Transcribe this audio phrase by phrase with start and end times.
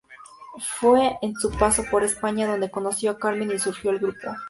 [0.79, 4.31] Fue en su paso por España donde conoció a Carmen y surgió el grupo.